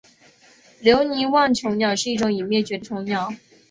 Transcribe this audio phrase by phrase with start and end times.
[0.79, 3.31] 留尼旺椋鸟是一种已灭绝的椋鸟。